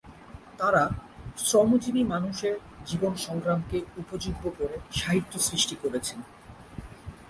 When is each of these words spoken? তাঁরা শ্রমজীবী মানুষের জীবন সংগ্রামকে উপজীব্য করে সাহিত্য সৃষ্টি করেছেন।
তাঁরা 0.57 0.83
শ্রমজীবী 1.37 2.03
মানুষের 2.03 2.55
জীবন 2.85 3.13
সংগ্রামকে 3.25 3.77
উপজীব্য 3.97 4.43
করে 4.57 4.75
সাহিত্য 4.91 5.33
সৃষ্টি 5.39 5.75
করেছেন। 5.75 6.19